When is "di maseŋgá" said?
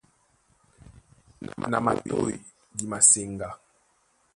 2.75-3.49